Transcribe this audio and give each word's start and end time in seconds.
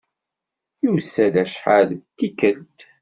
Yusa-d 0.83 1.35
acḥal 1.43 1.87
d 2.03 2.03
tikkelt. 2.17 2.79